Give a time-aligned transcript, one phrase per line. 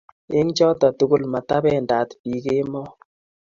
[0.37, 2.91] eng choto tugul, matabendat biin kemoi